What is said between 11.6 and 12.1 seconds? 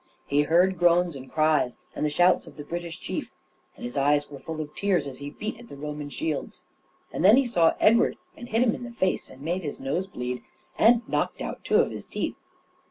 two of his